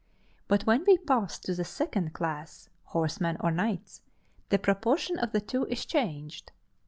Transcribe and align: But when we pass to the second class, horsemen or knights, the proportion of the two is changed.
But 0.47 0.65
when 0.65 0.83
we 0.87 0.97
pass 0.97 1.37
to 1.41 1.53
the 1.53 1.63
second 1.63 2.11
class, 2.13 2.69
horsemen 2.85 3.37
or 3.39 3.51
knights, 3.51 4.01
the 4.49 4.57
proportion 4.57 5.19
of 5.19 5.31
the 5.31 5.41
two 5.41 5.65
is 5.67 5.85
changed. 5.85 6.51